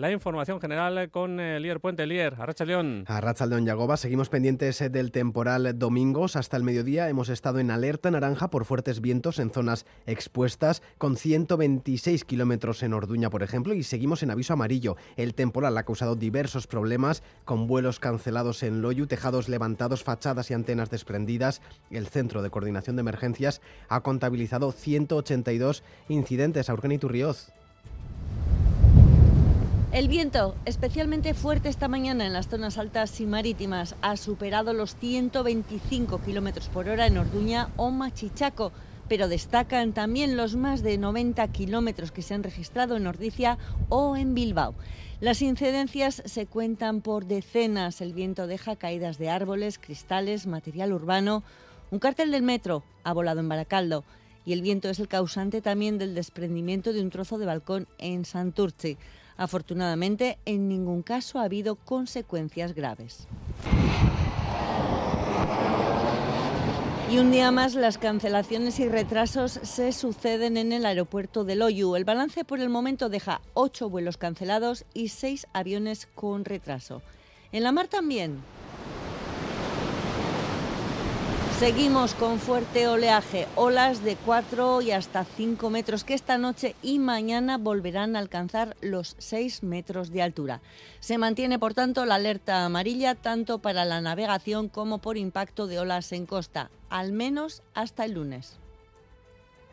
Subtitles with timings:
[0.00, 2.06] la información general con eh, Lier Puente.
[2.06, 3.04] Lier, Arracha León.
[3.06, 6.36] Arracha León Yagoba, seguimos pendientes eh, del temporal domingos.
[6.36, 11.16] Hasta el mediodía hemos estado en alerta naranja por fuertes vientos en zonas expuestas, con
[11.16, 14.96] 126 kilómetros en Orduña, por ejemplo, y seguimos en aviso amarillo.
[15.16, 20.54] El temporal ha causado diversos problemas, con vuelos cancelados en Loyu, tejados levantados, fachadas y
[20.54, 21.60] antenas desprendidas.
[21.90, 23.60] El Centro de Coordinación de Emergencias
[23.90, 26.70] ha contabilizado 182 incidentes.
[26.70, 27.52] a Turrioz.
[29.92, 34.94] El viento, especialmente fuerte esta mañana en las zonas altas y marítimas, ha superado los
[34.94, 38.70] 125 kilómetros por hora en Orduña o Machichaco,
[39.08, 43.58] pero destacan también los más de 90 kilómetros que se han registrado en Ordicia
[43.88, 44.76] o en Bilbao.
[45.20, 48.00] Las incidencias se cuentan por decenas.
[48.00, 51.42] El viento deja caídas de árboles, cristales, material urbano.
[51.90, 54.04] Un cartel del metro ha volado en Baracaldo
[54.46, 58.24] y el viento es el causante también del desprendimiento de un trozo de balcón en
[58.24, 58.96] Santurce.
[59.40, 63.26] Afortunadamente, en ningún caso ha habido consecuencias graves.
[67.10, 71.96] Y un día más las cancelaciones y retrasos se suceden en el aeropuerto de Loyu.
[71.96, 77.00] El balance por el momento deja ocho vuelos cancelados y seis aviones con retraso.
[77.50, 78.42] En la mar también.
[81.60, 86.98] Seguimos con fuerte oleaje, olas de 4 y hasta 5 metros que esta noche y
[86.98, 90.62] mañana volverán a alcanzar los 6 metros de altura.
[91.00, 95.80] Se mantiene, por tanto, la alerta amarilla tanto para la navegación como por impacto de
[95.80, 98.58] olas en costa, al menos hasta el lunes.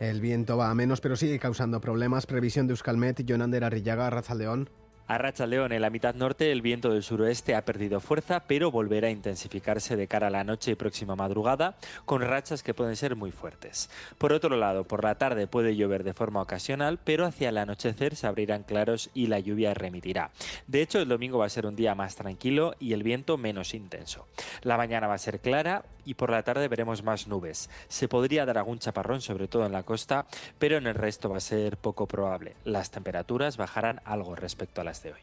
[0.01, 2.25] El viento va a menos, pero sigue causando problemas.
[2.25, 4.69] Previsión de Euskalmet, Jonander Arrillaga, León.
[5.09, 8.71] A Racha León, en la mitad norte, el viento del suroeste ha perdido fuerza, pero
[8.71, 12.97] volverá a intensificarse de cara a la noche y próxima madrugada, con rachas que pueden
[12.97, 13.89] ser muy fuertes.
[14.17, 18.17] Por otro lado, por la tarde puede llover de forma ocasional, pero hacia el anochecer
[18.17, 20.31] se abrirán claros y la lluvia remitirá.
[20.67, 23.73] De hecho, el domingo va a ser un día más tranquilo y el viento menos
[23.73, 24.27] intenso.
[24.61, 27.69] La mañana va a ser clara y por la tarde veremos más nubes.
[27.87, 30.25] Se podría dar algún chaparrón, sobre todo en la costa,
[30.57, 32.55] pero en el resto va a ser poco probable.
[32.65, 35.19] Las temperaturas bajarán algo respecto a las de hoy.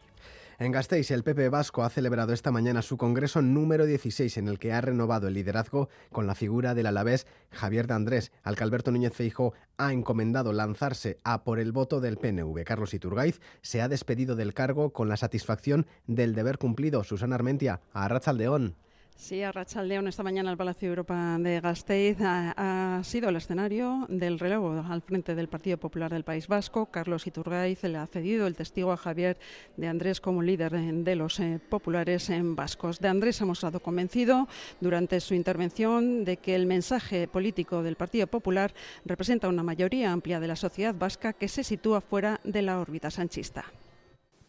[0.57, 4.57] En Gasteiz, el PP Vasco ha celebrado esta mañana su congreso número 16, en el
[4.57, 8.63] que ha renovado el liderazgo con la figura del alavés Javier de Andrés, al que
[8.63, 12.63] Alberto Núñez Feijo ha encomendado lanzarse a por el voto del PNV.
[12.63, 17.03] Carlos Iturgaiz se ha despedido del cargo con la satisfacción del deber cumplido.
[17.03, 18.77] Susana Armentia, a Rachaldeón.
[19.17, 19.41] Sí,
[19.83, 24.83] León esta mañana el Palacio de Europa de Gasteiz ha, sido el escenario del relevo
[24.87, 26.87] al frente del Partido Popular del País Vasco.
[26.87, 29.37] Carlos Iturgaiz le ha cedido el testigo a Javier
[29.77, 32.99] de Andrés como líder de los eh, populares en vascos.
[32.99, 34.47] De Andrés ha mostrado convencido
[34.79, 38.73] durante su intervención de que el mensaje político del Partido Popular
[39.05, 43.09] representa una mayoría amplia de la sociedad vasca que se sitúa fuera de la órbita
[43.09, 43.65] sanchista.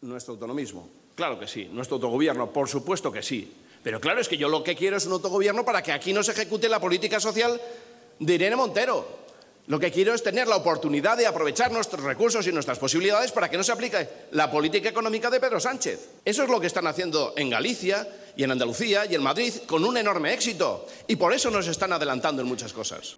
[0.01, 1.69] Nuestro autonomismo, claro que sí.
[1.71, 5.05] Nuestro autogobierno, por supuesto que sí pero claro, es que yo lo que quiero es
[5.05, 7.57] un autogobierno para que aquí no se ejecute la política social
[8.19, 9.07] de Irene Montero.
[9.67, 13.49] Lo que quiero es tener la oportunidad de aprovechar nuestros recursos y nuestras posibilidades para
[13.49, 16.09] que no se aplique la política económica de Pedro Sánchez.
[16.25, 18.05] Eso es lo que están haciendo en Galicia
[18.35, 20.85] y en Andalucía y en Madrid con un enorme éxito.
[21.07, 23.15] Y por eso nos están adelantando en muchas cosas.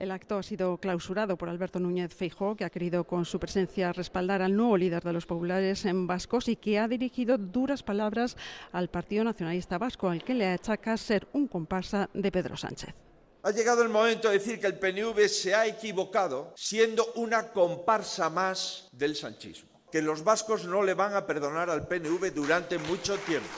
[0.00, 3.92] El acto ha sido clausurado por Alberto Núñez Feijóo, que ha querido con su presencia
[3.92, 8.38] respaldar al nuevo líder de los populares en vascos y que ha dirigido duras palabras
[8.72, 12.94] al Partido Nacionalista Vasco, al que le achaca ser un comparsa de Pedro Sánchez.
[13.42, 18.30] Ha llegado el momento de decir que el PNV se ha equivocado siendo una comparsa
[18.30, 23.18] más del sanchismo, que los vascos no le van a perdonar al PNV durante mucho
[23.18, 23.48] tiempo.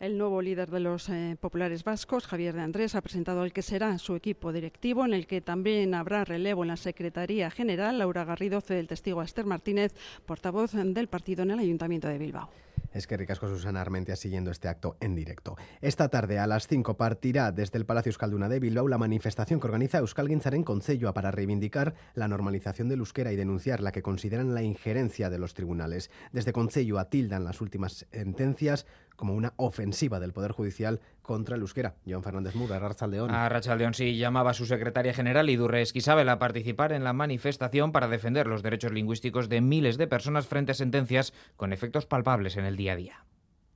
[0.00, 3.62] El nuevo líder de los eh, populares vascos, Javier de Andrés, ha presentado el que
[3.62, 7.98] será su equipo directivo, en el que también habrá relevo en la Secretaría General.
[7.98, 9.94] Laura Garrido cede el testigo a Esther Martínez,
[10.26, 12.50] portavoz del partido en el Ayuntamiento de Bilbao.
[12.94, 15.56] Es que ricasco Susana Armentia siguiendo este acto en directo.
[15.80, 19.66] Esta tarde a las 5 partirá desde el Palacio Euskalduna de Bilbao la manifestación que
[19.66, 24.54] organiza Euskal en Concello para reivindicar la normalización del euskera y denunciar la que consideran
[24.54, 26.08] la injerencia de los tribunales.
[26.32, 28.86] Desde Concello tildan las últimas sentencias
[29.16, 31.94] como una ofensiva del Poder Judicial contra el euskera.
[32.06, 33.30] Joan Fernández Mura, Rachaldeón.
[33.30, 37.92] A Rachaldeón sí llamaba a su secretaria general Idurre Esquisabel a participar en la manifestación
[37.92, 42.56] para defender los derechos lingüísticos de miles de personas frente a sentencias con efectos palpables
[42.56, 43.24] en el día a día.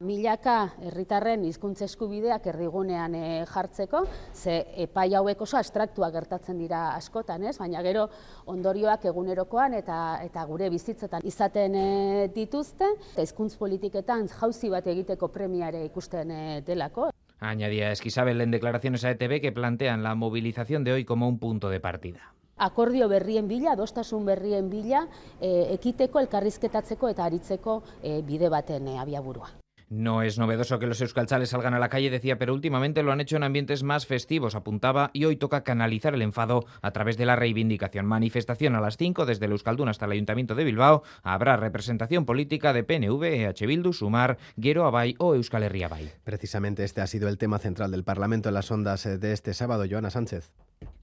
[0.00, 7.42] Milaka herritarren hizkuntza eskubideak herrigunean e, jartzeko, ze epai hauek oso abstraktua gertatzen dira askotan,
[7.50, 7.56] ez?
[7.58, 8.06] Baina gero
[8.46, 15.32] ondorioak egunerokoan eta eta gure bizitzetan izaten e, dituzte, eta hizkuntz politiketan jauzi bat egiteko
[15.34, 17.10] premiare ikusten e, delako.
[17.40, 21.70] Añadía Esquisabel en declaraciones a ETV que plantean la movilización de hoy como un punto
[21.70, 22.34] de partida.
[22.56, 25.06] Akordio berrien bila, adostasun berrien bila,
[25.40, 29.54] e, ekiteko, elkarrizketatzeko eta aritzeko e, bide baten e, abiaburua.
[29.90, 33.20] No es novedoso que los euskalchales salgan a la calle, decía, pero últimamente lo han
[33.20, 37.24] hecho en ambientes más festivos, apuntaba, y hoy toca canalizar el enfado a través de
[37.24, 38.04] la reivindicación.
[38.04, 41.02] Manifestación a las 5 desde el Euskaldun hasta el Ayuntamiento de Bilbao.
[41.22, 46.12] Habrá representación política de PNV, EH Bildu, Sumar, Guero Abay o Euskal Herria Abay.
[46.22, 49.84] Precisamente este ha sido el tema central del Parlamento en las ondas de este sábado.
[49.88, 50.52] Joana Sánchez.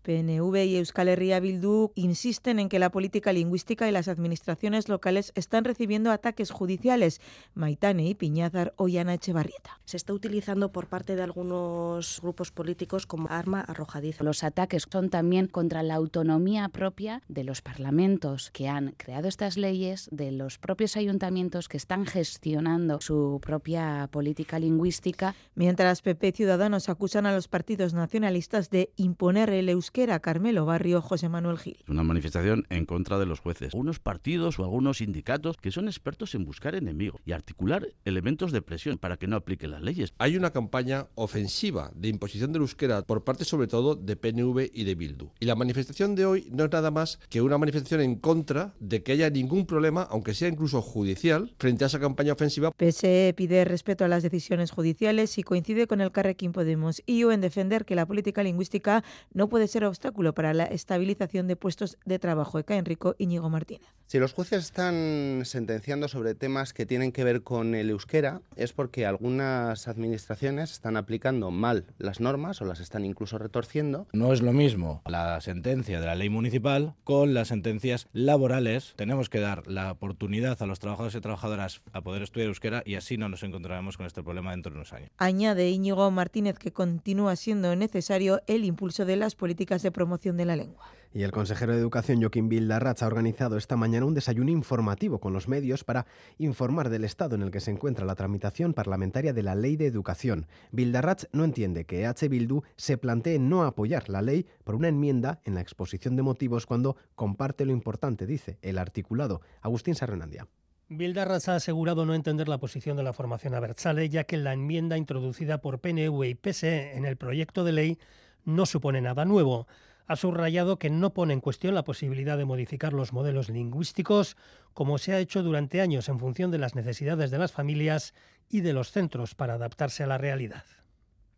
[0.05, 5.31] PNV y Euskal Herria Bildu insisten en que la política lingüística y las administraciones locales
[5.33, 7.21] están recibiendo ataques judiciales.
[7.55, 9.79] Maitane y Piñazar o Ana Echevarrieta.
[9.85, 14.23] Se está utilizando por parte de algunos grupos políticos como arma arrojadiza.
[14.23, 19.57] Los ataques son también contra la autonomía propia de los parlamentos que han creado estas
[19.57, 25.33] leyes, de los propios ayuntamientos que están gestionando su propia política lingüística.
[25.55, 30.65] Mientras PP y Ciudadanos acusan a los partidos nacionalistas de imponer el euskera era Carmelo
[30.65, 31.77] Barrio, José Manuel Gil.
[31.87, 33.73] Una manifestación en contra de los jueces.
[33.73, 38.61] Unos partidos o algunos sindicatos que son expertos en buscar enemigos y articular elementos de
[38.61, 40.13] presión para que no apliquen las leyes.
[40.17, 44.83] Hay una campaña ofensiva de imposición del euskera por parte sobre todo de PNV y
[44.83, 45.29] de Bildu.
[45.39, 49.03] Y la manifestación de hoy no es nada más que una manifestación en contra de
[49.03, 52.71] que haya ningún problema, aunque sea incluso judicial, frente a esa campaña ofensiva.
[52.71, 57.41] PSE pide respeto a las decisiones judiciales y coincide con el Carrequín Podemos y en
[57.41, 59.03] defender que la política lingüística
[59.33, 62.59] no puede ser obstáculo para la estabilización de puestos de trabajo.
[62.59, 63.87] Eka Enrico Íñigo Martínez.
[64.07, 68.71] Si los jueces están sentenciando sobre temas que tienen que ver con el euskera, es
[68.71, 74.07] porque algunas administraciones están aplicando mal las normas o las están incluso retorciendo.
[74.13, 78.93] No es lo mismo la sentencia de la ley municipal con las sentencias laborales.
[78.95, 82.95] Tenemos que dar la oportunidad a los trabajadores y trabajadoras a poder estudiar euskera y
[82.95, 85.09] así no nos encontraremos con este problema dentro de unos años.
[85.17, 90.45] Añade Íñigo Martínez que continúa siendo necesario el impulso de las políticas de promoción de
[90.45, 90.85] la lengua.
[91.15, 95.31] Y el consejero de Educación, Joaquín Bildarratz, ha organizado esta mañana un desayuno informativo con
[95.31, 96.05] los medios para
[96.39, 99.85] informar del estado en el que se encuentra la tramitación parlamentaria de la Ley de
[99.85, 100.45] Educación.
[100.73, 102.27] Bildarratz no entiende que H.
[102.27, 106.65] Bildu se plantee no apoyar la ley por una enmienda en la exposición de motivos
[106.65, 109.39] cuando comparte lo importante, dice, el articulado.
[109.61, 110.49] Agustín Sarrenandia.
[110.89, 114.97] Bildarratz ha asegurado no entender la posición de la formación Abertzale, ya que la enmienda
[114.97, 117.99] introducida por PNV y PSE en el proyecto de ley
[118.45, 119.67] no supone nada nuevo
[120.07, 124.37] ha subrayado que no pone en cuestión la posibilidad de modificar los modelos lingüísticos,
[124.73, 128.13] como se ha hecho durante años en función de las necesidades de las familias
[128.49, 130.65] y de los centros para adaptarse a la realidad.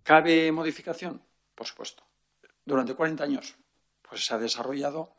[0.04, 1.22] ¿Cabe modificación?
[1.56, 2.04] Por supuesto.
[2.66, 3.56] Durante 40 años
[4.02, 5.16] pues se ha desarrollado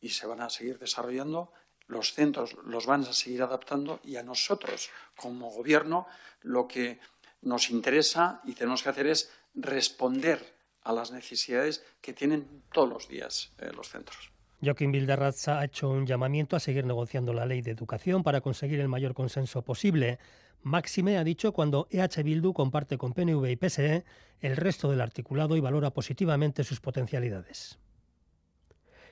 [0.00, 1.52] y se van a seguir desarrollando.
[1.86, 6.06] Los centros los van a seguir adaptando y a nosotros, como gobierno,
[6.40, 7.00] lo que
[7.40, 13.08] nos interesa y tenemos que hacer es responder a las necesidades que tienen todos los
[13.08, 14.32] días eh, los centros.
[14.64, 18.78] Joaquín Bildarratz ha hecho un llamamiento a seguir negociando la ley de educación para conseguir
[18.78, 20.18] el mayor consenso posible.
[20.62, 24.04] Máxime ha dicho cuando EH Bildu comparte con PNV y PSE
[24.40, 27.80] el resto del articulado y valora positivamente sus potencialidades.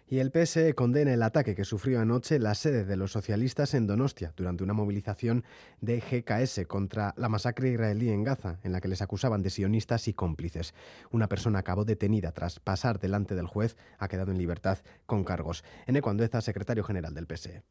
[0.06, 3.87] Y el PSE condena el ataque que sufrió anoche la sede de los socialistas en
[3.87, 5.44] Donostia durante una movilización
[5.81, 10.08] de GKS contra la masacre israelí en Gaza, en la que les acusaban de sionistas
[10.08, 10.75] y cómplices.
[11.12, 15.64] Una persona acabó detenida tras pasar delante del juez, ha quedado en libertad con cargos.
[15.87, 17.62] En Andueza, secretario general del PSE.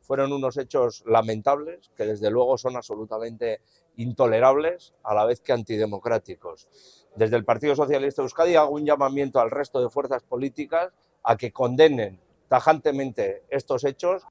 [0.00, 3.60] Fueron unos hechos lamentables que desde luego son absolutamente
[3.96, 6.68] intolerables a la vez que antidemocráticos.
[7.16, 10.92] Desde el Partido Socialista de Euskadi hago un llamamiento al resto de fuerzas políticas
[11.26, 12.18] a que condenen
[12.48, 14.22] tajantemente estos hechos.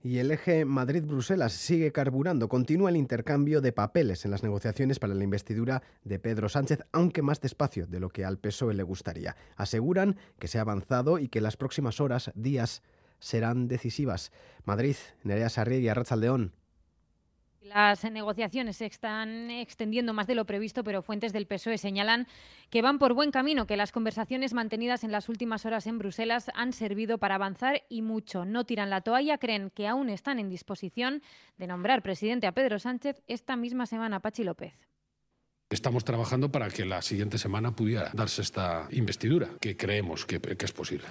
[0.00, 2.48] Y el eje Madrid-Bruselas sigue carburando.
[2.48, 7.22] Continúa el intercambio de papeles en las negociaciones para la investidura de Pedro Sánchez, aunque
[7.22, 9.34] más despacio de lo que al PSOE le gustaría.
[9.56, 12.82] Aseguran que se ha avanzado y que las próximas horas, días,
[13.18, 14.30] serán decisivas.
[14.64, 16.52] Madrid, Nerea Sarriegui, Arrachaldeón.
[17.64, 22.26] Las negociaciones se están extendiendo más de lo previsto, pero fuentes del PSOE señalan
[22.68, 26.50] que van por buen camino, que las conversaciones mantenidas en las últimas horas en Bruselas
[26.54, 28.44] han servido para avanzar y mucho.
[28.44, 31.22] No tiran la toalla, creen que aún están en disposición
[31.56, 34.20] de nombrar presidente a Pedro Sánchez esta misma semana.
[34.20, 34.74] Pachi López.
[35.70, 40.64] Estamos trabajando para que la siguiente semana pudiera darse esta investidura, que creemos que, que
[40.66, 41.06] es posible.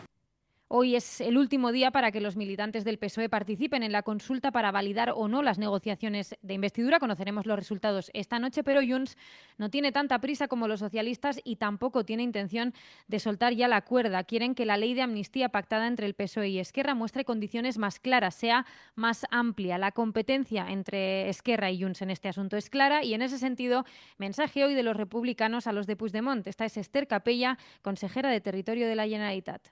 [0.75, 4.51] Hoy es el último día para que los militantes del PSOE participen en la consulta
[4.51, 7.00] para validar o no las negociaciones de investidura.
[7.00, 9.15] Conoceremos los resultados esta noche, pero Junts
[9.60, 12.74] no tiene tanta prisa como los socialistas y tampoco tiene intención
[13.08, 14.24] de soltar ya la cuerda.
[14.24, 18.00] Quieren que la ley de amnistía pactada entre el PSOE y Esquerra muestre condiciones más
[18.00, 18.65] claras, sea
[18.96, 19.77] más amplia.
[19.77, 23.86] La competencia entre Esquerra y Junts en este asunto es clara y en ese sentido,
[24.18, 26.48] mensaje hoy de los republicanos a los de Puigdemont.
[26.48, 29.68] Esta es Esther Capella, consejera de Territorio de la Generalitat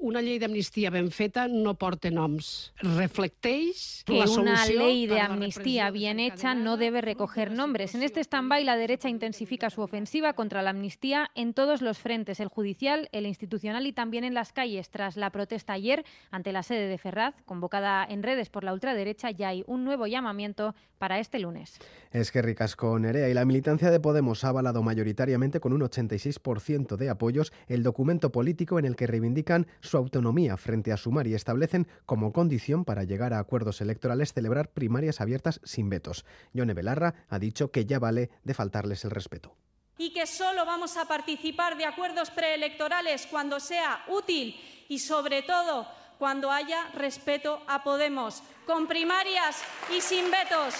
[0.00, 2.72] una llei d'amnistia ben feta no porta noms.
[2.80, 7.94] Reflecteix que la una solució ley de amnistía bien hecha no debe recoger nombres.
[7.94, 12.40] En este stand-by la derecha intensifica su ofensiva contra la amnistía en todos los frentes,
[12.40, 14.88] el judicial, el institucional y también en las calles.
[14.90, 19.30] Tras la protesta ayer ante la sede de Ferraz, convocada en redes por la ultraderecha,
[19.30, 21.78] ya hay un nuevo llamamiento para este lunes.
[22.10, 26.96] Es que ricasco Nerea y la militancia de Podemos ha avalado mayoritariamente con un 86%
[26.96, 31.34] de apoyos el documento político en el que reivindican su autonomía frente a Sumar y
[31.34, 36.24] establecen como condición para llegar a acuerdos electorales celebrar primarias abiertas sin vetos.
[36.52, 39.56] Yone Belarra ha dicho que ya vale de faltarles el respeto.
[39.98, 44.56] y que solo vamos a participar de acuerdos preelectorales cuando sea útil
[44.88, 45.86] y, sobre todo,
[46.18, 49.62] cuando haya respeto a Podemos, con primarias
[49.94, 50.74] y sin vetos.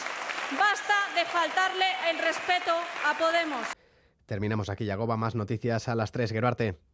[0.59, 2.73] Basta de faltarle el respeto
[3.07, 3.67] a Podemos.
[4.25, 5.19] Terminamos aquí, Yagoba.
[5.19, 6.33] Más noticias a las 3.
[6.33, 6.90] Geruarte.